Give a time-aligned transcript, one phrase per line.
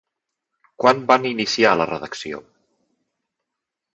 [0.83, 2.41] Quan van iniciar la redacció?